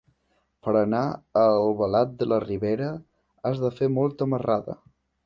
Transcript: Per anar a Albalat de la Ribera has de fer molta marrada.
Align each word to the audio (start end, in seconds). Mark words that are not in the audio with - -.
Per 0.67 0.71
anar 0.79 1.01
a 1.09 1.43
Albalat 1.57 2.15
de 2.21 2.27
la 2.31 2.39
Ribera 2.45 2.87
has 3.51 3.63
de 3.65 3.71
fer 3.81 3.91
molta 3.99 4.29
marrada. 4.33 4.77